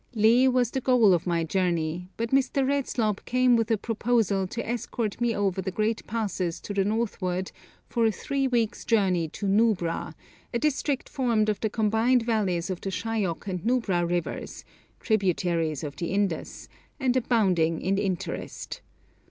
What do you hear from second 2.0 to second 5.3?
but Mr. Redslob came with a proposal to escort